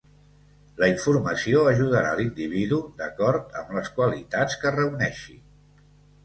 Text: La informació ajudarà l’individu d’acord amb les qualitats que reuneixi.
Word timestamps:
La 0.83 0.87
informació 0.91 1.61
ajudarà 1.71 2.13
l’individu 2.19 2.79
d’acord 3.03 3.53
amb 3.61 3.71
les 3.77 3.93
qualitats 3.99 4.59
que 4.65 4.73
reuneixi. 4.79 5.37